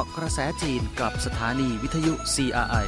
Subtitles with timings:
[0.00, 2.86] าะกระแสจีนกับสถานีวิทยุ CRI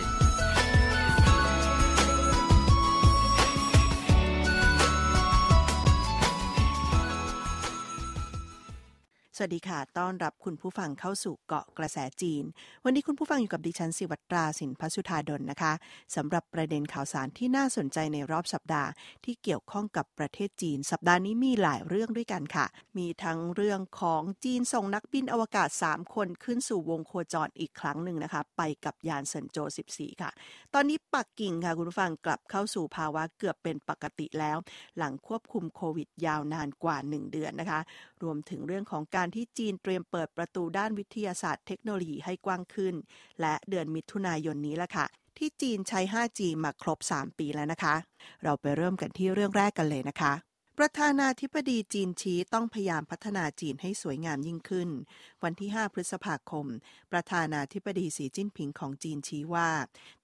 [9.42, 12.44] วัสดีค่ะ ต้อนรับคุณผู้ฟังเข้าสู่เกาะกระแสจีน
[12.84, 15.72] วันนี้คุณผู้ฟังอยู่กับดิฉันสิวัตราสินพัสุธาดลนะคะ
[16.16, 18.90] สำหรับประเด็นข่าวสารที่น่าสนใจในรอบสัปดาห์
[19.24, 22.66] ที่เกี่ยวข้องกับประเทศจีน สัปดาห์นี้มีหลายเรื่องด้วยกันค่ะ
[22.98, 29.58] มีทั้งเรื่องของจีนส่งนักบินอวกาศ 3 คนขึ้นสู่วงโคจรอีกครั้งหนึ่งนะคะ ไปกับยานเซินโจ
[29.92, 30.30] 14 ค่ะ
[30.74, 34.56] ตอนนี้ปักกิ่งค่ะคุณผู้ฟังกลับเข้าสู่ภาวะเกือบเป็นปกติแล้ว
[34.98, 37.80] หลังควบคุมโควิดยาวนานกว่า 1 เดือนนะคะ
[38.22, 42.94] รวมถึงเรื่องของการที่จีนเตรียมเปิดประตูด้านวิทยาศาสตร์เทคโนโลยีให้กว้างขึ้น
[43.40, 45.06] และเดือนมิถุนายนนี้ละค่ะ
[45.38, 47.94] ที่จีนใช้ 5G มาครบ 3 ปีแล้วนะคะ
[48.42, 50.32] เราไปเริ่มกันที่เรื่องแรกกันเลยนะคะ
[50.78, 54.90] ประธานาธิบดีจีนชี้ต้องพยายามพัฒนาจีนให้สวยงามยิ่งขึ้น
[55.44, 56.66] วันที่ 5 พฤษภาคม
[57.12, 59.70] ประธานาธิบดีสีจิ้นผิงของจีนชี้ว่า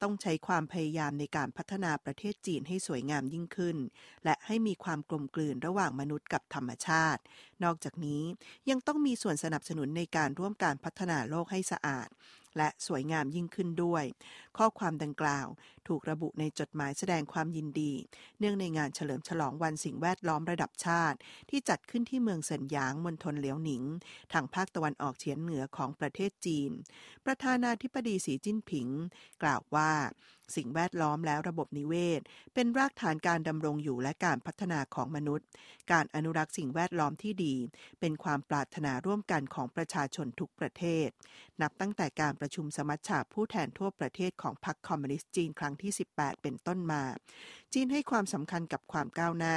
[0.02, 3.76] ต้องใช้ความพยายามในการพัฒนาประเทศจีนให้สวยงามยิ่งขึ้น
[4.24, 7.22] และให้มีความกลมกลืนระหว่างมนุษย์กับธรรมชาติ
[7.64, 8.22] นอกจากนี้
[8.70, 12.08] ยังต้องมีส่วนสนับสนุนในการร่วมการพัฒนาโลกให้สะอาด
[12.56, 14.04] และสวยงามยิ่งขึ้นด้วย
[14.58, 15.46] ข้อความดังกล่าว
[15.89, 17.92] ถูกระบุในจดหมายแสดงความยินดี
[18.39, 21.19] เนื่องในงานเฉลิมฉลองวันสิ่งแวดล้อมระดับชาติ
[21.50, 23.84] ที่จัดขึ้นที่เมืองเซินหยางมณฑลเหลียวหนิง
[24.33, 26.70] ทางภาคตะวันออกเฉียงเหนือของประเทศจีน
[27.27, 28.89] ประธานาธิบดีสีจิ้นผิง
[29.42, 29.91] กล่าวว่า
[30.56, 32.20] สิ่งแวดล้อมและระบบนิเวศ
[32.55, 35.48] เป็นรากฐานการดำรงอยู่และการพัฒนาของมนุษย์
[35.92, 37.55] การอนุรักษ์สิ่งแวดล้อมที่ดี
[38.00, 41.09] เป็นความปรารถนาร่วมกันของประชาชนทุกประเทศ
[41.62, 47.02] นับตั้งแต่การประชุมสมัชชาผู้แทนทั่วประเทศของพรรคคอมมิวนิสต์จีนครั้งที่ 18 เป็นต้นมา
[47.72, 49.56] จีนให้ความสำคัญกับความก้าวหน้า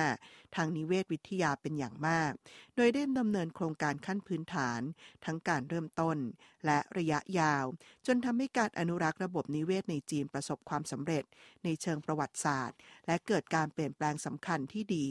[0.55, 2.31] ทางนิเวศวิทยาเป็นอย่างมาก
[2.75, 4.81] โดยได้ดำเนินโครงการขั้นพื้นฐาน
[5.25, 6.17] ทั้งการเริ่มต้น
[6.65, 7.65] และระยะยาว
[8.07, 11.23] จนทำให้การอนุรักษ์ระบบนิเวศในจีนประสบความสำเร็จ
[11.63, 15.05] ในเชิงประวัติศาสตร์ และเกิดการเปลี่ยนแปลงสำคัญที่ดี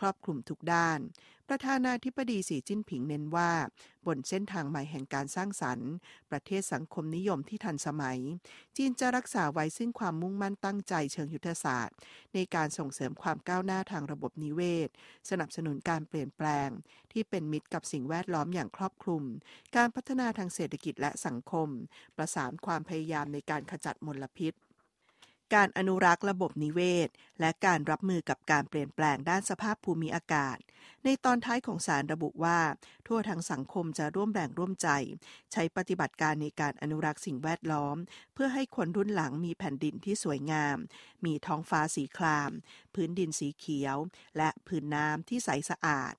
[0.00, 0.98] ครอบคลุมทุกด้าน
[1.54, 3.52] ประธานาธิบดีสีจิ้นผิงเน้นว่า
[4.06, 5.90] บนเส้นทางใหม่แห่งการสร้างสรรค์
[6.30, 8.18] ประเทศสังคมนิยมที่ทันสมัย
[8.76, 11.96] จีนจะรักษาไว้ซึ่งความมุ่งมั่นตั้งใจเชิงยุทธศาสตร์
[12.34, 14.88] ในการส่งเสริมความก้าวหน้าทางระบบนิเวศ
[15.30, 16.68] สนับสนุนการเปลี่ยนแปลง
[17.12, 19.22] ที่เป็นมิตรกับสิ่งแวดล้อมอย่างครอบคลุม
[19.76, 21.68] การพัฒนาทางเศรษฐกิจและสังคม
[22.16, 24.54] ประสานความพยายามในการขจัดมลพิษ
[25.54, 27.08] การอนุรักษ์ระบบนิเวศ
[27.40, 30.58] และการรับมือกับการเปลี่ยนแปลงด้านสภาพภูมิอากาศ
[31.04, 32.60] ในตอนท้ายของสารระบุว่า
[33.06, 34.88] ทั่วทั้งสังคมจะร่วมแรงร่วมใจ
[35.52, 37.96] ใช้ปฏิบัติการในการอนุรักษ์สิ่งแวดล้อม
[38.34, 40.76] เพื่อให้คนรุ่นหลังมีแผ่นดินที่สวยงาม
[41.24, 42.50] มีท้องฟ้าสีคราม
[42.94, 43.96] พื้นดินสีเขียว
[44.36, 46.14] และพื้นน้ำที่ใสสะอาด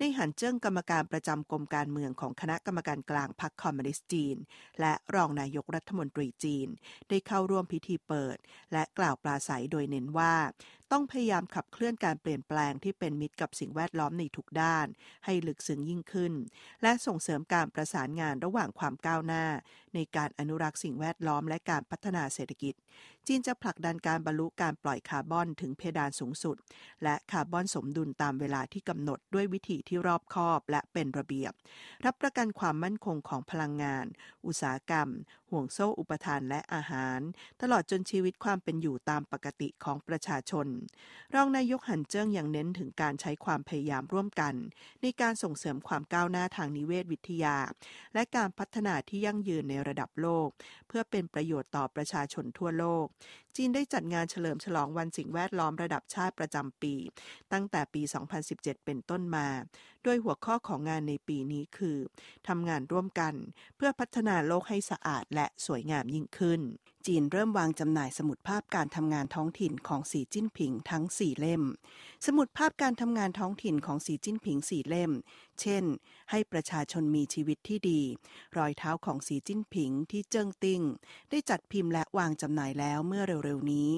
[0.00, 4.36] ในหันเจิ้งกรรมการประจำกรมการเมืองของคณะกรรมการกลางพรรคคอมมิวนิสต์จีน
[4.80, 6.68] และรองนายกรัฐมนตรีจีน
[7.08, 8.36] ได้เข้าร่วมพิธีเปิด
[8.72, 10.34] และกล่าวปราศัยโดยเน้นว่า
[10.92, 14.86] ต้องพยายามขับเคลื่อนการเปลี่ยนแปลงที่เป็นมิตรกับสิ่งแวดล้อมในทุกด้าน
[15.24, 16.32] ให้ลึกซึ้งยิ่งขึ้น
[16.82, 19.44] และส่งเสริมการประสานงานระหว่างความก้าวหน้า
[19.94, 22.74] ในการอนุรักษ์สิ่งแวดล้อมและการพัฒนาเศรษฐกิจ
[23.26, 26.56] จีนจะผลักดันการบรรลุการปล่อยคาร์บอนถึงเพดานสูงสุด
[27.02, 31.52] และคาร์บอนสมดุลตามเวลาที่กำหนดด้วยวิธีที่รอบคอบและเป็นระเบียบ
[32.04, 34.06] รับประกันความมั่นคงของพลังงาน
[34.46, 35.08] อุตสาหกรรม
[35.50, 37.20] ห่วงโซ่อุปทานและอาหาร
[37.60, 40.66] ตลอดจนชีวิตความเป็นอยู่ตามปกติของประชาชน
[41.34, 44.54] รองนายกหันเจิ้งยังเน้นถึงการใช้ความพยายามร่วมกัน
[45.02, 47.56] ในการส่งเสริมความก้าวหน้าทางนิเวศวิทยา
[48.14, 50.48] และการพัฒนาที่ยั่งยืนในระดับโลก
[50.88, 53.06] เพื่อเป็นประโยชน์ต่อประชาชนทั่วโลก
[53.56, 56.94] จีนได้จัดงานเฉลิมฉลองวันสิ่งแวดล้อมระดับชาติประจำปี
[57.52, 58.02] ตั้งแต่ปี
[58.44, 59.48] 2017 เป็นต้นมา
[60.04, 61.98] โดยหัวข้อของงานในปีนี้คือ
[62.48, 63.34] ทำงานร่วมกัน
[63.76, 66.60] เพื่อพัฒนาโลกให้สะอาดและสวยงามยิ่งขึ้น
[67.06, 71.62] จีนเริ่มวางจำหน่ายสมุดภาพการทำงานท้องถิ่นของสีจิ้นผิงทั้ง 4 เล่ม
[72.26, 75.12] สมุดภาพการทำงานท้องถิ่นของสีจิ้นผิง 4 เล่ม
[75.60, 75.84] เช่น
[76.30, 78.02] ให้ประชาชนมีชีวิตที่ดี
[78.56, 80.82] รอยเท้าของสีจิ้นผิงที่เจิ้งติ้ง
[81.30, 83.90] ได้จัดพิมพ์และวางจำหน่ายแล้วเมื่อเร็วๆนี้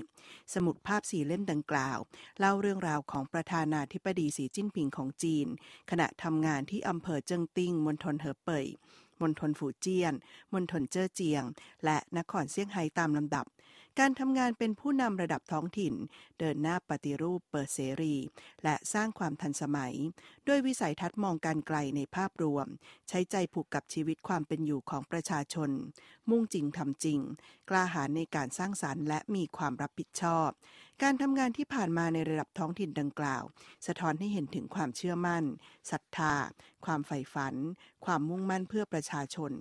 [0.54, 1.98] สมุดภาพสี่เล่มดังกล่าว
[2.38, 5.46] เล่าเรื่องราวของประธานาธิบดีสีจิ้นผิงของจีน
[5.90, 8.66] ขณะทำงานที่อำเภอเจิงติ้งมณฑลเหอเป่ย
[9.20, 10.14] มณฑลฝูเจี้ยน
[10.52, 11.44] มณฑลเจ้อเจียง
[11.84, 13.46] และนครเซี่ยงไฮ้ตามลำดับ
[14.00, 15.94] การทำงานเป็นผู้นำระดับท้องถิ่น
[16.38, 18.17] เดินหน้าปฏิรูปเปิดเสรี
[18.64, 19.94] และสร้างความทันสมัย
[20.49, 22.67] ด้วยวิสัยทัศน์มองการไกลในภาพรวม
[23.08, 25.70] ใช้ใจผูกกับชีวิตความเป็นอยู่ของประชาชน
[26.31, 27.20] มุ่งจริงทำจริง
[27.70, 30.50] กล้าหาญในการสร้างสารรค์และมีความรับผิดชอบ
[31.02, 33.43] การทำงานที่ผ่านมาในระดับท้องถิ่นดังกล่าว
[33.87, 35.44] สะท้อนให้เห็นถึงความเชื่อมั่น
[35.91, 36.35] ศรัทธา
[36.85, 37.55] ความใฝ่ฝัน
[38.05, 39.52] ความมุ่งมั่นเพื่อประชาชน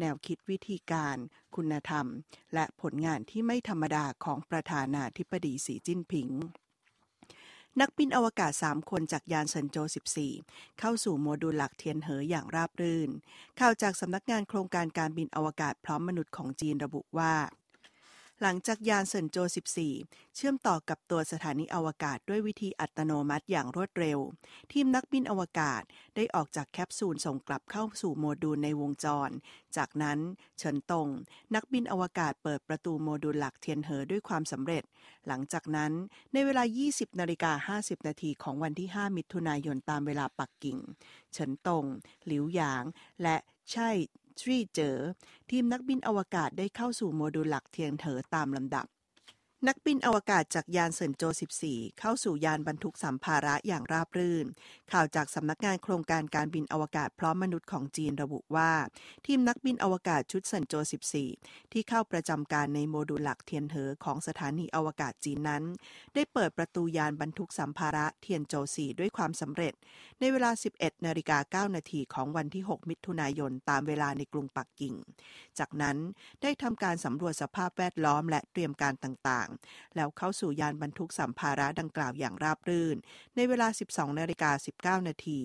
[0.00, 1.16] แนวคิดวิธีการ
[1.56, 2.06] คุณธรรม
[2.54, 6.28] และผลงานที่ไม่ธรรมดาของประธานาธิบดีสีจิ้นผิง
[7.80, 9.76] นักบินอวกาศ 3 คนจากยานเซินโจ
[10.28, 13.10] 14 เข้าสู่โมดูลหลักเทียนเหออย่างราบรื่น
[13.60, 17.34] ข่าวจากสำนักงานโครงการการบินอวกาศพร้อมมนุษย์ของจีนระบุว่า
[18.44, 19.36] หลังจากยานเซินโจ
[19.86, 24.18] 14 เชื่อมต่อกับตัวสถานีอวกาศด้วยวิธีอัตโนมัติอย่างรวดเร็ว
[24.72, 25.82] ทีมนักบินอวกาศ
[26.16, 29.30] ได้ออกจากแคปซูลส่งกลับเข้าสู่โมดูลในวงจร
[29.76, 30.18] จากนั้น
[30.58, 31.08] เฉินตง
[31.54, 34.82] นักบินอวกาศเปิดประตูโมดูลหลักเทียนเหอด้วยความสำเร็จ
[35.26, 35.92] หลังจากนั้น
[36.32, 40.78] ในเวลา 20นาฬิกา50 นาทีของวันที่ 5 มิถุนายนตามเวลาปักกิ่ง
[41.32, 41.84] เฉินตง
[42.26, 42.84] หลิวหยาง
[43.22, 43.36] และ
[43.72, 43.90] ไช่
[44.40, 44.96] ซวี่เจ๋อ
[45.50, 48.86] ทีมนักบินอวกาศได้เข้าสู่โมดูลหลักเทียนเหอตามลำดับ
[49.68, 51.22] นักบินอวกาศจากยานเซินโจ
[51.62, 54.46] 14 เข้าสู่ยานบรรทุกสัมภาระอย่างราบรื่น
[54.92, 58.72] ข่าวจากสำนักงานโครงการการบินอวกาศพร้อมมนุษย์ของจีนระบุว่า
[59.26, 60.74] ทีมนักบินอวกาศชุดเซินโจ
[61.22, 65.64] 14 ที่เข้าประจำการในโมดูลหลักเทียนเหอของสถานีอวกาศจีนนั้น
[66.14, 69.74] ได้เปิดประตูยานบรรทุกสัมภาระเทียนโจ 4 ด้วยความสำเร็จ
[70.20, 74.94] ในเวลา 11 นาฬิกา 9 นาทีของวันที่ 6 มิถุนายนตามเวลาในกรุงปักกิ่ง
[75.58, 75.96] จากนั้น
[76.42, 79.48] ได้ทำการสำรวจสภาพแวดล้อมและเตรียมการต่าง
[79.96, 82.96] แล้วเข้าสู่ยานบรรทุกสัมภาระดังกล่าวอย่างราบรื่น
[83.36, 85.40] ในเวลา 12นาฬิกา19 นาที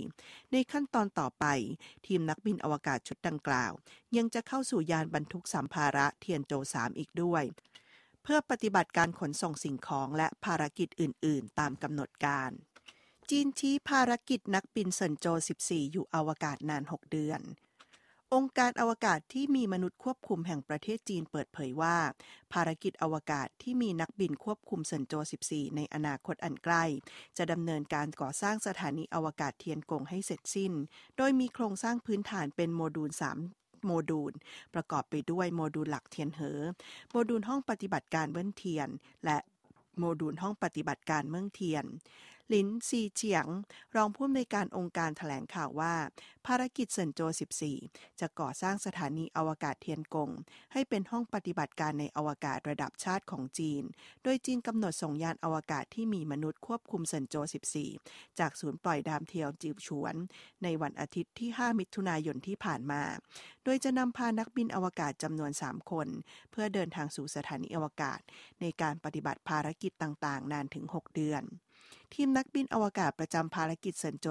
[0.51, 1.45] ในขั้นตอนต่อไป
[2.07, 3.71] ทีมนักบินอวกาศชุดดังกล่าว
[4.17, 7.43] ยังจะเข้าสู่ยานบรรทุกสัมภาระเทียนโจ 3 อีกด้วย
[8.23, 11.03] เพื่อปฏิบัติการขนส่งสิ่งของและภารกิจอ
[11.33, 12.51] อื่น ๆ ตามกำหนดการ
[13.29, 15.25] จีนชี้ภารกิจนักบินเซินโจ
[15.59, 17.41] 14 อยู่อวกาศนาน 6 เดือน
[18.35, 21.97] องค์การอวกาศที่มีมนุษย์ควบคุมแห่งประเทศจีนเปิดเผยว่า
[22.53, 25.13] ภารกิจอวกาศที่มีนักบินควบคุมเซินโจ
[25.45, 26.83] 14 ในอนาคตอันใกล้
[27.37, 30.73] จะดำเนินการก่อสร้างสถานีอวกาศเทียนกงให้เสร็จสิ้น
[31.17, 33.11] โดยมีโครงสร้างพื้นฐานเป็นโมดูล
[33.49, 34.33] 3โมดูล
[34.73, 36.61] ประกอบไปด้วยโมดูลหลักเทียนเหอ
[37.11, 38.89] โมดูลห้องปฏิบัติการเวิ่นเทียน
[39.25, 39.37] และ
[39.99, 41.85] โมดูลห้องปฏิบัติการเมิ่งเทียน
[42.53, 43.47] ลินซีเฉียง
[43.95, 45.95] รองผู้อำนวยการองค์การแถลงข่าวว่า
[46.45, 47.21] ภารกิจเซินโจ
[47.71, 50.29] 14 จะก่อสร้างสถานีอวกาศเทียนกง
[50.73, 53.83] ให้เป็นห้องปฏิบัติการในอวกาศระดับชาติของจีน
[54.23, 57.35] โดยจีนกำหนดส่งยานอวกาศที่มีมนุษย์ควบคุมเซินโจ
[57.87, 60.15] 14 จากศูนย์ปล่อยดาวเทียมจิ่วเฉวียน
[60.63, 63.03] ในวันอาทิตย์ที่ 5 มิถุนายนที่ผ่านมา
[63.63, 66.07] โดยจะนำพานักบินอวกาศจำนวน 3 คน
[66.51, 68.19] เพื่อเดินทางสู่สถานีอวกาศ
[68.61, 71.43] ในการปฏิบัติภารกิจต่างๆ นานถึง 6 เดือน
[72.13, 74.25] ทีมนักบินอวกาศประจำภารกิจเซินโจ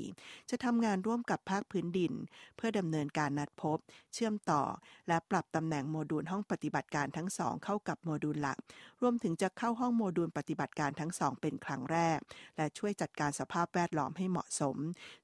[0.00, 2.12] 14 จะทำงานร่วมกับภาคพื้นดิน
[2.56, 3.78] เพื่อดำเนินการนัดพบ
[4.14, 4.62] เชื่อมต่อ
[5.08, 8.58] และปรับตำแหน่งโมดูลห้องปฏิบัติการทั้งสองเข้ากับโมดูลหลัก
[9.02, 12.18] รวมถึงจะเข้าห้องโมดูลปฏิบัติการทั้งสองเป็นครั้งแรก
[12.56, 14.76] และช่วยจัดการสภาพแวดล้อมให้เหมาะสม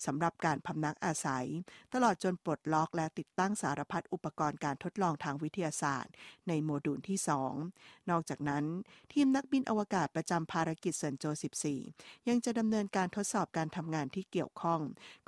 [0.07, 1.47] สำหรับการพำนักอาศัย
[1.95, 6.13] ตลอดจนปลดล็อกและติดตั้งสารพัดอุปกรณ์การทดลองทางวิทยาศาสตร์
[6.49, 7.19] ในโมดูลที่
[7.65, 8.65] 2 นอกจากนั้น
[9.13, 11.25] ทีมนักบินอวกาศประจำภารกิจเซินโจ
[11.67, 11.98] 14
[12.29, 14.81] ยังจะดำเนินการทดสอบการทำงานที่เกี่ยวข้อง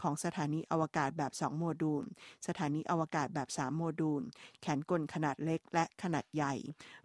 [0.02, 2.04] ของสถานีอวกาศแบบ 2 โมดูล
[2.46, 4.22] สถานีอวกาศแบบ 3 โมดูล
[4.60, 6.54] แขนกลขนาดเล็กและขนาดใหญ่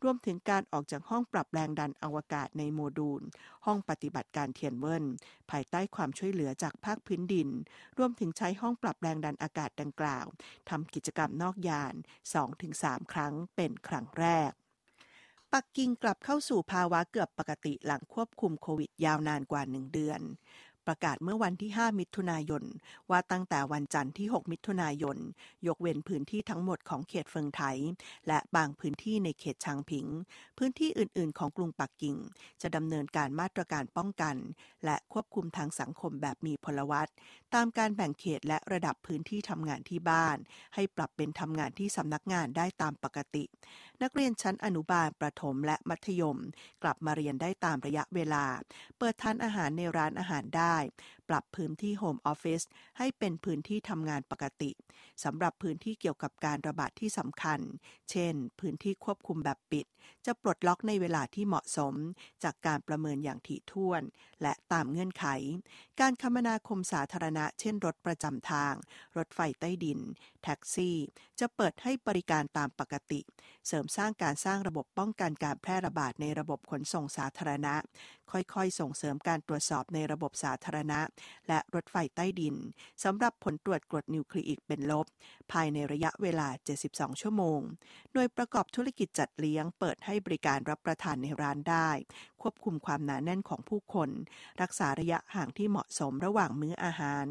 [0.03, 3.21] รวมถึงการออกจากห้องปรับแรงดันอวกาศในโมดูล
[3.65, 5.05] ห้องปฏิบัติการเทียนเวิน
[5.51, 7.49] ภายใต้ความช่วยเหลือจากภาคพื้นดิน
[7.97, 10.25] รวมถึงใช้ห้องปรับแรงดันอากาศดังกล่าว
[10.69, 11.93] ทำกิจกรรมนอกยาน
[12.53, 14.51] 2-3 ครั้งเป็นครั้งแรก
[15.59, 20.21] ปักกิ่งกลับเข้าสู่ภาวะเกือบปกติหลังควบคุมโควิดยาวนานกว่าหนึ่งเดือน
[20.87, 22.63] ประกาศเมื่อวันที่ 5 มิถุนายน
[23.09, 25.17] ว่าตั้งแต่วันจันทร์ที่ 6 มิถุนายน
[25.67, 27.61] ยกเว้นพื้นที่ทั้งหมดของเขตเฟิงไท
[28.27, 30.05] และบางพื้นที่ในเขตชางผิง
[30.57, 32.15] พื้นที่อื่น ๆ ของกรุงปักกิ่ง
[32.61, 34.35] จะดำเนินการมาตรการป้องกัน
[34.85, 37.09] และควบคุมทางสังคมแบบมีพลวัต
[37.53, 40.37] ตามการแบ่งเขตและระดับพื้นที่ทำงานที่บ้าน
[40.75, 43.43] ให้ปรับเป็นทำงานที่สำนักงานได้ตามปกติ
[44.03, 46.37] นักเรียนชั้นอนุบาลประถมและมัธยม
[46.83, 48.45] กลับมาเรียนได้ตามระยะเวลา
[48.97, 50.75] เปิดทานอาหารในร้านอาหารได้
[51.29, 52.61] ปรับพื้นที่โฮมออฟฟิศ
[52.97, 54.71] ให้เป็นพื้นที่ทำงานปกติ
[55.23, 57.59] สำหรับพื้นที่เกี่ยวกับการระบาดที่สำคัญ
[58.11, 59.85] เช่น พื้นที่ควบคุมแบบปิด
[60.25, 61.93] จะปลดล็อกในเวลาที่เหมาะสม
[62.43, 64.01] จากการประเมินอย่างถี่ถ้วน
[64.41, 65.25] และตามเงื่อนไข
[65.99, 68.73] การคมนาคมสาธารณะ เช่น รถประจำทาง
[69.17, 69.99] รถไฟใต้ดิน
[70.43, 70.97] แท็กซี่
[71.39, 73.21] จะเปิดให้บริการตามปกติ
[73.67, 77.75] เสริมสร้างการสร้างระบบป้องกันการแพร่ระบาดในระบบขนส่งสาธารณะ
[78.31, 80.99] ค่อยๆ ส่งเสริมการตรวจสอบในระบบสาธารณะ
[81.47, 82.55] และรถไฟใต้ดิน
[83.03, 85.05] สำหรับผลตรวจกรดนิวคลีอิกเป็นลบ
[85.51, 86.47] ภายในระยะเวลา
[86.85, 87.59] 72 ชั่วโมง
[88.13, 91.89] โดยประกอบธุรกิจจัดเลี้ยงเปิดให้บริการรับประทานในร้านได้
[92.41, 94.09] ควบคุมความหนาแน่นของผู้คน
[94.61, 97.25] รักษาระยะห่างที่เหมาะสมระหว่างมื้ออาหาร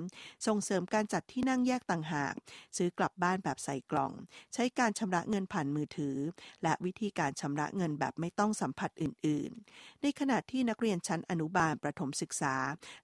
[0.47, 2.35] ส่งเสริมการจัดที่นั่งแยกต่างหาก
[2.77, 4.13] ซื้อกลับบ้านแบบใส่กล่อง
[4.55, 6.17] ใช้การชำระเงินผ่านมือถือ
[6.63, 12.55] และวิธีการชำระเงินแบบไม่ต้องสัมผัสอื่น ๆ ในขณะที่นักเรียนชั้นอนุบาลประถมศึกษา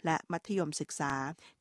[0.04, 1.12] และมัธยมศึกษา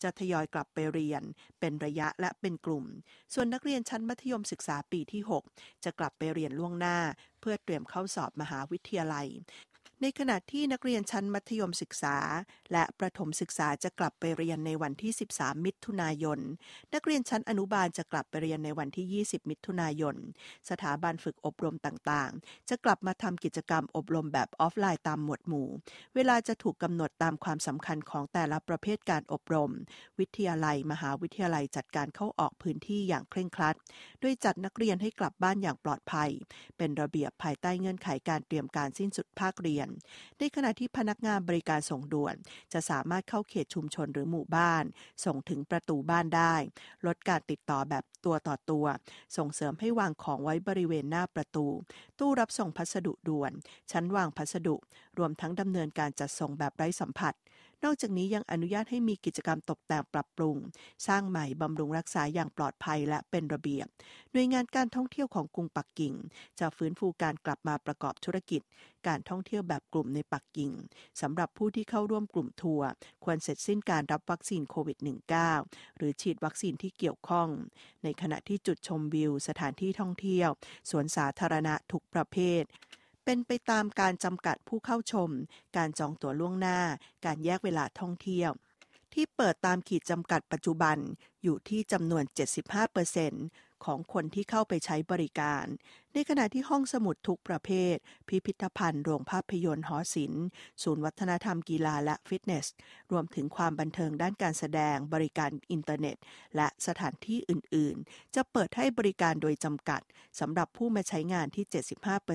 [0.04, 1.24] จะทยอยกลับไปเรียน
[1.60, 2.86] เป็นระยะและเป็นกลุ่ม
[3.34, 5.22] ส่วนนักเรียนชั้นมัธยมศึกษาปีที่
[5.54, 6.98] 6 จะกลับไปเรียนล่วงหน้า
[7.40, 9.28] เพื่อเตรียมเข้าสอบมหาวิทยาลัย
[10.04, 12.18] ในขณะที่นักเรียนชั้นมัธยมศึกษา
[12.72, 16.40] และประถมศึกษาจะกลับไปเรียนในวันที่ 13 มิถุนายน
[16.94, 20.16] นักเรียนชั้นอนุบาลจะกลับไปเรียนในวันที่ 20 มิถุนายน
[20.70, 25.68] สถาบันฝึกอบรมต่างๆ จะกลับมาทำกิจกรรมอบรมแบบออฟไลน์ตามหมวดหมู่
[26.16, 29.72] เวลาจะถูกกำหนดตามความสำคัญของแต่ละประเภทการอบรม
[30.20, 33.76] วิทยาลัย มหาวิทยาลัยจัดการเข้าออกพื้นที่อย่างเคร่งครัด
[34.22, 36.30] โดยจัดนักเรียนให้กลับบ้านอย่างปลอดภัย
[36.78, 39.89] เป็นระเบียบภายใต้เงื่อนไขการเตรียมการสิ้นสุดภาคเรียน
[40.40, 42.36] ในขณะที่พนักงานบริการส่งด่วน
[42.74, 44.84] จะสามารถเข้าเขตชุมชนหรือหมู่บ้าน
[45.26, 46.56] ส่งถึงประตูบ้านได้
[47.06, 48.86] ลดการติดต่อแบบตัวต่อตัว
[49.38, 51.68] ส่งเสริมให้วางของไว้บริเวณหน้าประตู
[52.20, 53.52] ตู้รับส่งพัสดุด่วน
[53.92, 54.76] ชั้นวางพัสดุ
[55.18, 57.34] รวมทั้งดำเนินการจัดส่งแบบไร้สัมผัส
[57.84, 60.58] นอกจากนี้ยังอนุญาตให้มีกิจกรรมตกแต่งปรับปรุง
[61.08, 63.88] สร้างใหม่บำรุงรักษาอย่างปลอดภัยและเป็นระเบียบ
[64.32, 66.14] หน่วยงานการท่องเที่ยวของกรุงปักกิ่ง
[66.60, 68.62] จะฟื้นฟูการกลับมาประกอบธุรกิจ
[69.08, 70.72] การท่องเที่ยวแบบกลุ่มในปักกิ่ง
[71.22, 72.88] สำหรับผู้ที่เข้าร่วมกลุ่มทัวร์
[73.24, 74.98] ควรเสร็จสิ้นการรับวัคซีนโควิด
[75.48, 77.50] -19 หรือฉีดวัคซีนที่เกี่ยวข้อง
[78.04, 80.50] ในขณะที่จุดชมวิว สถานที่ท่องเที่ยว
[80.90, 82.64] สวนสาธารณะทุกประเภท
[83.32, 85.30] เป็นไปตามการจำกัดผู้เข้าชม
[85.78, 86.80] การจองตั๋วล่วงหน้า
[87.26, 88.52] การแยกเวลาท่องเที่ยว
[89.14, 90.98] ที่เปิดตามขีดจำกัดปัจจุบัน
[91.44, 92.24] อยู่ที่จำนวน
[93.02, 95.66] 75% ของคนที่เข้าไปใช้บริการ
[96.14, 97.96] ในขณะที่ห้องสมุดทุกประเภท
[98.28, 100.46] พิพิธภัณฑ์โรงภาพยนตร์หอศิลป์
[100.84, 102.68] ศูนย์วัฒนธรรมกีฬาและฟิตเนส
[103.12, 106.18] รวมถึงความบันเทิงด้านการแสดงบริการอินเทอร์เน็ต
[106.56, 110.02] และสถานที่อื่น ๆ จะเปิดให้บริการโดยจำกัด
[110.40, 111.66] สำหรับผู้มาใช้งานที่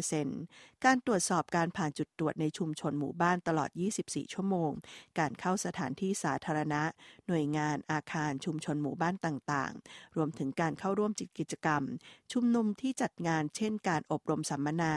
[0.09, 3.71] 75%การตรวจสอบการผ่านจุดตรวจในชุมชนหมู่บ้านตลอด
[4.03, 4.71] 24 ชั่วโมง
[5.19, 6.83] การเข้าสถานที่สาธารณะ
[7.29, 11.83] หน่วยงานอาคารชุมชนหมู่บ้านต่าง ๆ รวมถึงการเข้าร่วมกิกิจกรรม
[12.33, 14.95] ชุมนุมที่จัดงานเช่นการอบรมสัมมนา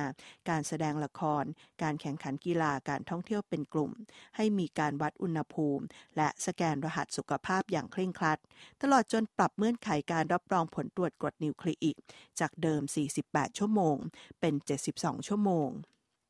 [0.50, 1.44] การแสดงละคร
[1.82, 3.92] การแข่งขันกีฬาการท่องเที่ยวเป็นกลุ่ม
[4.36, 5.86] ให้มีการวัดอุณหภูมิ
[6.18, 8.40] และสแกนรหัสสุขภาพอย่างเคร่งครัด
[8.82, 11.98] ตลอดจนปรับเงื่อนไขการรับรองผลตรวจกรดนิวคลีอิก
[12.40, 12.82] จากเดิม
[13.20, 13.96] 48 ชั่วโมง
[14.40, 14.54] เป็น
[14.92, 15.70] 72 ชั่วโมง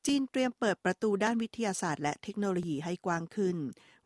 [0.06, 3.58] จีนเตรียมเปิดประตูด้านวิทยาศาสตร์และเทคโนโลยีให้กว้างขึ้น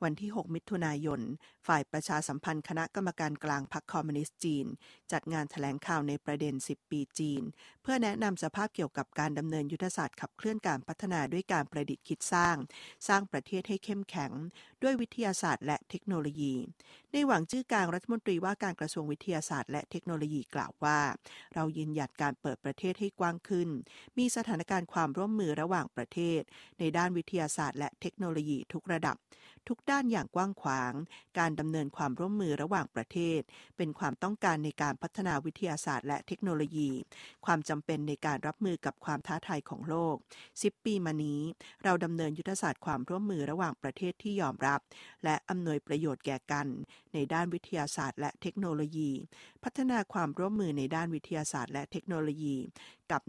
[0.04, 1.22] วันที่ 6 มิถุนายน
[1.68, 4.66] ฝ่ายประชาสัมพันธ์คณะกรรมการกลางพรรคคอมมิวนิสต์จีน
[5.12, 7.42] จัดงานถแถลงข่าวในประเด็น 10 ปีจีน
[7.84, 12.56] เพื่อแนะนำสภาพเกี่ยวกับการดำเนินยุทธศาสตร์ขับเคลื่อนการพัฒนาด้วยการประดิษฐ์คิดสร้าง
[13.08, 14.32] สร้างประเทศให้เข้มแข็ง
[14.84, 16.54] ด้วยวิทยาศาสตร์และเทคโนโลยี
[17.12, 21.00] ในหวังจื้อกลางรัฐมนตรีว่าการกระทรวงวิทยาศาสตร์และเทคโนโลยีกล่าวว่า
[21.54, 23.70] เรายืนหยัดการเปิดประเทศให้กว้างขึ้น
[24.18, 26.42] มีสถานการณ์ความร่วมมือระหว่างประเทศ
[26.80, 29.16] ในด้านวิทยาศาสตร์และเทคโนโลยีทุกระดับ
[29.68, 30.94] ทุกด้านอย่างกว้างขวาง
[31.40, 33.42] การดำเนินความร่วมมือระหว่างประเทศ
[33.78, 36.90] เป็นความต้องการในการพัฒนาวิทยาศาสตร์และเทคโนโลยี
[37.46, 40.16] ความจำเป็นในการรับมือกับความท้าทายของโลก
[40.52, 41.42] 10 ปีมานี้
[41.84, 44.80] เราดำเนินยุทธศาสตร์ความร่วมมือระหว่างประเทศที่ยอมรับ
[45.24, 46.68] และอำนวยประโยชน์แก่กัน
[47.14, 49.12] ในด้านวิทยาศาสตร์และเทคโนโลยี
[49.64, 52.56] พัฒนาความร่วมมือในด้านวิทยาศาสตร์และเทคโนโลยี
[53.12, 53.22] กับ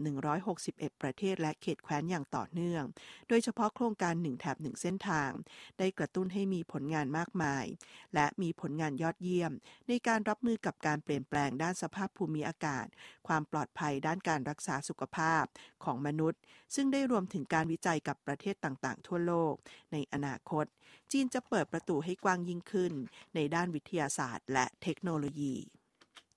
[0.47, 2.83] 161 ประเทศและเขตแคว้นอย่างต่อเนื่อง
[3.27, 5.31] โดยเฉพาะโครงการ1แถบ1 เส้นทาง
[5.79, 7.65] ได้กระตุ้นให้มีผลงานมากมาย
[8.13, 9.51] และมีผลงานยอดเยี่ยม
[9.87, 12.85] ในการรับมือกับการเปลี่ยนแปลงด้านสภาพภูมิอากาศ
[13.27, 15.43] ความปลอดภัยด้านการรักษาสุขภาพ
[15.83, 16.41] ของมนุษย์
[16.75, 19.53] ซึ่งได้รวมถึงการวิจัยกับประเทศต่างๆ ทั่วโลก
[19.91, 20.65] ในอนาคต
[21.11, 22.93] จีนจะเปิดประตูให้กว้างยิ่งขึ้น
[23.35, 25.55] ในด้านวิทยาศาสตร์ และเทคโนโลยี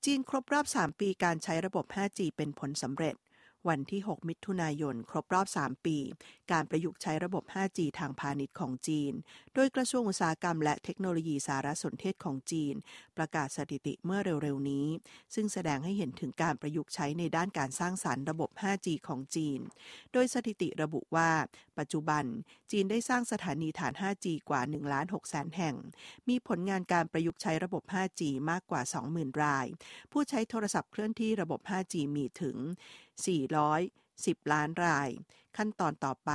[0.05, 3.15] จีนครบรอบ 3 ปีการใช้ระบบ 5G เป็นผลสำเร็จ
[3.69, 5.99] วันที่ 6 มิถุนายน ครบรอบ 3 ปี
[6.53, 9.13] การประยุกต์ใช้ระบบ 5G ทางพาณิชย์ของจีน
[9.55, 12.75] โดยกระทรวงอุตสาหกรรมและเทคโนโลยีสารสนเทศของจีน
[13.17, 14.87] ประกาศสถิติเมื่อเร็วๆ นี้
[15.35, 19.61] ซึ่งแสดงให้เห็นถึงการประยุกต์ใช้ในด้านการสร้างสารรค์ระบบ 5G ของจีน
[20.13, 21.31] โดยสถิติระบุว่า
[21.79, 22.25] ปัจจุบัน
[22.71, 25.77] จีนได้สร้างสถานีฐาน 5G กว่า1ล้าน6แสนแห่ง
[26.29, 28.83] มีผลงานการประยุกต์ใช้ระบบ 5G มากกว่า
[29.13, 29.67] 20,000 ราย
[30.13, 32.57] ผู้ใช้โทรศัพท์เคลื่อนที่ระบบ 5G มีถึง
[33.17, 35.11] 410 ล้านราย
[35.57, 36.31] ขั้นตอนต่อไป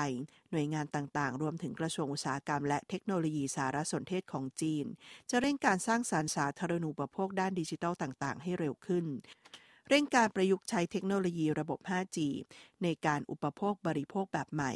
[0.51, 4.85] หน่วยงานต่างๆ รวมถึงกระทรวงอุตสาหกรรมและเทคโนโลยีสารสนเทศของจีน
[5.29, 9.05] จะเร่งการสร้างสารรค์สาธารณูปโภคด้านดิจิทัลต่างๆ ให้เร็วขึ้น
[9.93, 12.17] เร่งการประยุกต์ใช้เทคโนโลยีระบบ 5G
[12.83, 14.73] ในการอุปโภคบริโภคแบบใหม่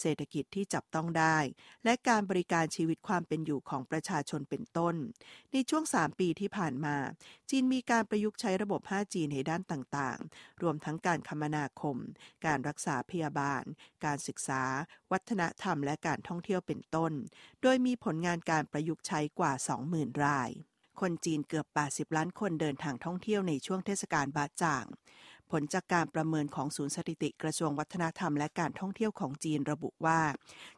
[0.00, 1.38] เศรษฐกิจที่จับต้องได้
[1.84, 4.94] และการบริการชีวิตความเป็นอยู่ของประชาชนเป็นต้น
[5.52, 6.96] ในช่วง 3 ปีที่ผ่านมา
[7.50, 11.96] จีนมีการประยุกต์ใช้ระบบ 5G ในด้านต่างๆ รวมทั้งการคมนาคม
[12.46, 13.62] การรักษาพยาบาล
[14.04, 14.62] การศึกษา
[15.12, 17.12] วัฒนธรรม และการท่องเที่ยวเป็นต้น
[17.62, 19.52] โดยมีผลงานการประยุกต์ใช้กว่า
[19.88, 20.50] 20,000 ราย
[21.00, 24.84] คนจีนเกือบ 80 ล้านคนเดินทางท่องเที่ยวในช่วงเทศกาลบาจ่าง
[25.50, 30.20] ผลจากการประเมินของศูนย์สถิติกระทรวงวัฒนธรรมและการท่องเที่ยวของจีนระบุว่า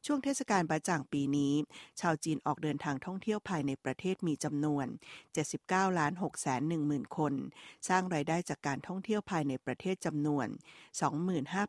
[0.06, 1.54] ช่วงเทศกาลบาจ่างปีนี้
[2.00, 4.86] ชาวจีนออกเดินทางท่องเที่ยวภายในประเทศมีจำนวน
[5.42, 7.34] 79ล้าน6แสน1หมื่นคน
[7.88, 10.46] สร้างรายได้จากการท่องเที่ยวภายในประเทศจำนวน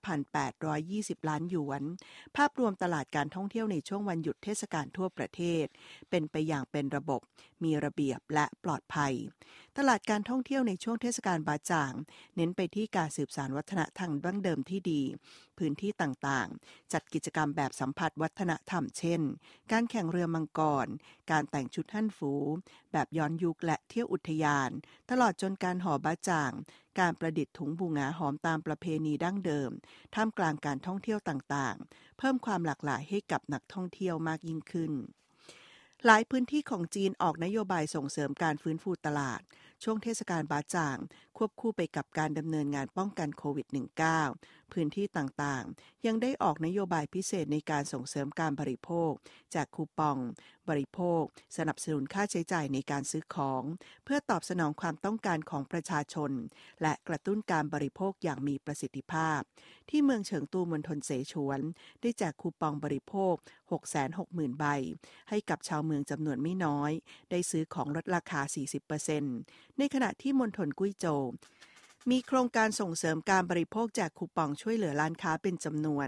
[0.03, 1.81] 25,820 ล้านหยวน
[2.37, 5.65] ภาพรวมตลาดการท่องเที่ยวในช่วงวันหยุดเทศกาลทั่วประเทศ
[6.09, 7.21] เป็นไปอย่างเป็นระบบ
[7.63, 9.13] มีระเบียบและปลอดภัย
[9.77, 11.93] ตลาดการท่องเที่ยวในช่วงเทศกาลบาจ่าง
[12.35, 15.01] เน้นไปที่การสืบสานวัฒนธรรมดั้งเดิมที่ดี
[15.57, 19.21] พื้นที่ต่างๆ จัดกิจกรรมแบบสัมผัสวัฒนธรรมเช่น
[19.71, 20.87] การแข่งเรือมังกร
[21.31, 22.33] การแต่งชุดฮั่นฟู
[22.91, 24.69] แบบย้อนยุคและเที่ยวอุทยาน
[25.09, 26.51] ตลอดจนการห่อบาจ่าง
[26.99, 29.71] การประดิษฐ์ถุงบูงาหอมตามประเพณีดั้งเดิม
[30.15, 34.93] ท่ามกลางการท่องเที่ยวต่างๆ เพิ่มความหลากหลายให้กับนักท่องเที่ยวมากยิ่งขึ้น
[36.05, 39.41] หลายพื้นที่ของจีนออกนโยบายส่งเสริมการฟื้นฟูตลาด
[39.83, 40.97] ช่วงเทศกาลบาจ่าง
[41.43, 43.67] ควบคู่ไปกับการดำเนินงานป้องกันโควิด
[44.19, 49.11] -19 พื้นที่ต่างๆ ยังได้ออกนโยบายพิเศษในการส่งเสริมการบริโภค
[49.55, 50.17] จากคูปอง
[50.69, 51.23] บริโภค
[51.57, 53.63] สนับสนุนค่าใช้จ่ายในการซื้อของ
[54.05, 56.31] เพื่อตอบสนองความต้องการของประชาชน
[56.81, 59.39] และกระตุ้นการบริโภคอย่างมีประสิทธิภาพ
[59.89, 61.59] ที่เมืองเฉิงตูมณฑลเสฉวน
[62.01, 63.35] ได้แจกคูปองบริโภค
[63.97, 64.65] 660,000 ใบ
[65.29, 66.91] ให้กับชาวเมืองจำนวนไม่น้อย
[67.31, 68.41] ได้ซื้อของลดราคา
[69.09, 71.30] 40%ในขณะที่มณฑลกุ้ยโจว
[72.11, 76.07] มีโครงการส่งเสริมการบริโภคแจกคูปองช่วยเหลือร้านค้าเป็นจำนวน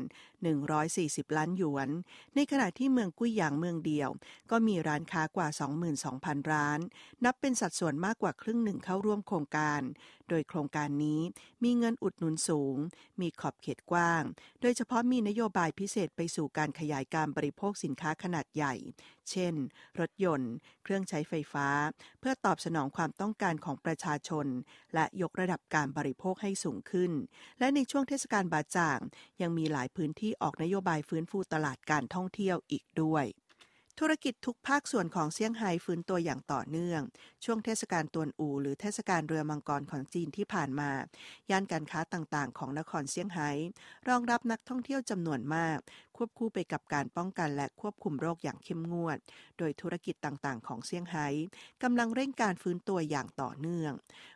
[0.67, 1.89] 140 ล้านหยวน
[2.35, 4.09] ในขณะที่เมืองกุ้ยหยางเมืองเดียว
[4.51, 5.47] ก็มีร้านค้ากว่า
[5.99, 6.79] 22,000 ร้าน
[7.25, 9.81] นับเป็นสัดส่วนมากกว่าครึ่งหนึ่งเข้าร่วมโครงการ
[10.29, 11.21] โดยโครงการนี้
[11.63, 12.77] มีเงินอุดหนุนสูง
[13.21, 14.23] มีขอบเขตกว้าง
[14.61, 18.73] โดยเฉพาะมีนโยบายพิเศษไปสู่การขยายการบริโภคสินค้าขนาดใหญ่
[19.29, 19.53] เช่น
[19.99, 21.67] รถยนต์ เครื่องใช้ไฟฟ้า
[22.19, 24.47] เพื่อตอบสนองความต้องการของประชาชน
[24.93, 27.11] และยกระดับการบริโภคให้สูงขึ้น
[27.59, 28.99] และในช่วงเทศกาลบาจ่าง
[29.41, 33.25] ยังมีหลายพื้นที่ออกนโยบายฟื้นฟูตลาดการท่องเที่ยวอีกด้วย
[33.99, 37.01] ธุรกิจทุกภาคส่วนของเซี่ยงไฮ้ฟื้นตัวอย่างต่อเนื่อง
[37.45, 40.91] ช่วงเทศกาลตวนอู หรือเทศกาลเรือมังกรของจีนที่ผ่านมา
[41.49, 43.49] ย่านการค้าต่างๆ ของนครเซี่ยงไฮ้
[44.07, 45.79] รองรับนักท่องเที่ยวจำนวนมาก
[46.17, 49.17] ควบคู่ไปกับการป้องกันและควบคุมโรคอย่างเข้มงวด
[49.57, 51.27] โดยธุรกิจต่างๆ ของเซี่ยงไฮ้
[51.83, 53.91] กำลังเร่งการฟื้นตัวอย่างต่อเนื่อง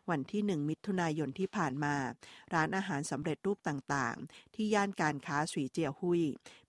[0.10, 1.96] วันที่ 1 มิถุนายนที่ผ่านมา
[2.54, 6.22] ร้านอาหารสำเร็จรูปต่างๆ ที่ย่านการค้าสวีเจียหุย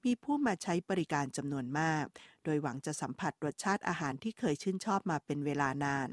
[0.05, 2.07] มีผู้มาใช้บริการจำนวนมาก
[2.50, 6.08] โดยหวังจะสัมผัสรสชาติอาหารที่เคยชื่นชอบมาเป็นเวลานาน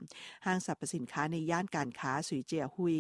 [0.46, 2.98] ห้างสรรพสินค้าในย่านการค้าสุยเจียหุย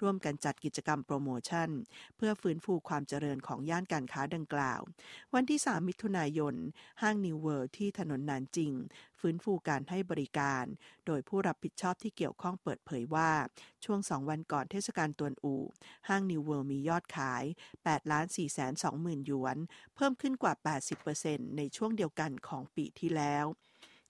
[0.00, 1.68] ร่วมกันจัดกิจกรรมโปรโมชั่น
[2.16, 4.80] เพื่อฟื้นฟูความเจริญของย่านการค้าดังกล่าว
[5.34, 6.54] วันที่ 3 มิถุนายน
[7.02, 8.72] ห้างนิวเวิลด์ที่ถนนนานจิง
[9.20, 10.64] ฟื้นฟูการให้บริการ
[11.06, 13.30] โดยผู้รับผิดชอบที่เกี่ยวข้องเปิดเผยว่า
[13.84, 15.54] ช่วง 2 วันก่อนเทศกาลตวนอู
[16.08, 17.44] ห้างนิวเวิลด์มียอดขาย
[17.76, 19.56] 8 ล้าน4แสน2หมื่นหยวน
[19.94, 20.54] เพิ่มขึ้นกว่า
[21.04, 23.46] 80%ในช่วงเดียวกันของปีที่แล้ว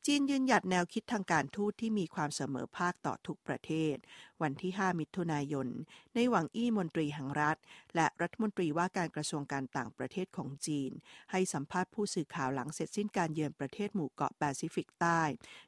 [0.06, 3.96] จีนยืนหยัดแนวคิดทางการทูตที่มีความเสมอภาคต่อทุกประเทศ
[4.42, 5.68] วันที่ 5 มิถุนายน
[6.14, 7.56] ในหวังอี้มนตรีแห่งรัฐ
[7.96, 10.90] และรัฐมนตรีว่าการกระทรวงการต่างประเทศของจีน
[11.30, 15.20] ให้สัมภาษณ์ผู้สื่อข่าวหลังเสร็จสิ้นการเยือนประเทศหมู่เกาะแปซิฟิกใต้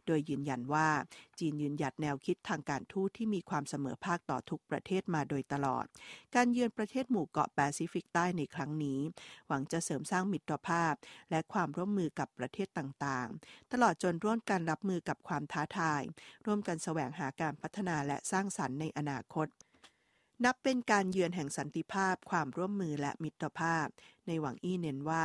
[0.07, 0.89] โดยยืนยันว่า
[1.39, 5.87] จีนยืนหยัดแนวคิดทางการทูตที่มีความเสมอภาคต่อทุกประเทศมาโดยตลอด
[6.35, 9.01] การเยือนประเทศหมู่เกาะแปซิฟิกใต้ในครั้งนี้
[9.49, 10.95] หวังจะเสริมสร้างมิตรภาพ
[11.31, 16.03] และความร่วมมือกับประเทศต่างๆ ตลอดจนร่วมกันรับมือกับความท้าทาย
[16.47, 19.49] ร่วมกันแสวงหาการพัฒนาและสร้างสรรค์ในอนาคต
[20.45, 23.87] นับเป็นการเยือนแห่งสันติภาพ ความร่วมมือและมิตรภาพ
[24.27, 25.25] ในหวังอี้เน้นว่า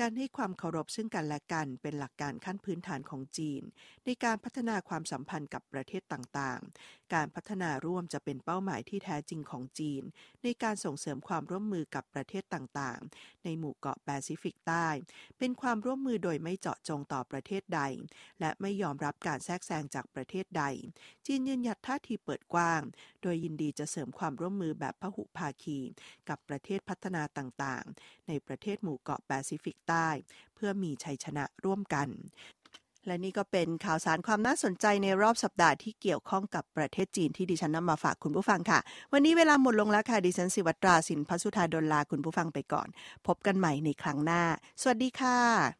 [0.00, 3.62] การให้ความเคารพซึ่งกันและกันเป็นหลักการขั้นพื้นฐานของจีน
[4.04, 10.02] ในการพัฒนาความสัมพันธ์กับประเทศต่างๆ การพัฒนาร่วมจะเป็นเป้าหมายที่แท้จริงของจีน
[10.42, 14.88] ในการส่งเสริมความร่วมมือกับประเทศต่างๆ ในหมู่เกาะแปซิฟิกใต้
[15.38, 17.82] เป็นความร่วมมือโดยไม่เจาะจงต่อประเทศใด
[18.40, 20.64] และไม่ยอมรับการแทรกแซงจากประเทศใด
[21.26, 22.82] จีนยืนหยัดท่าทีเปิดกว้าง
[23.22, 25.78] โดยยินดีจะเสริมความร่วมมือแบบพหุภาคี
[26.28, 30.08] กับประเทศพัฒนาต่างๆ ในประเทศหมู่เกาะแปซิฟิกใต้
[30.54, 32.08] เพื่อมีชัยชนะร่วมกัน
[33.06, 38.78] และนี่ก็เป็นข่าวสารความน่าสนใจในรอบสัปดาห์ที่เกี่ยวข้องกับประเทศจีนที่ดิฉันนำมาฝากคุณผู้ฟังค่ะ
[39.12, 42.88] วันนี้เวลาหมดลงแล้วค่ะ ดิฉันสิวัตราสินพัสุธาดลลาคุณผู้ฟังไปก่อน
[43.26, 44.42] พบกันใหม่ในครั้งหน้า
[44.80, 45.76] สวัสดีค่ะ